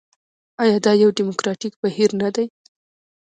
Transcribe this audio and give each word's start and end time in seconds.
آیا 0.63 0.77
دا 0.85 0.91
یو 1.01 1.09
ډیموکراټیک 1.17 1.73
بهیر 1.81 2.09
نه 2.21 2.29
دی؟ 2.35 2.45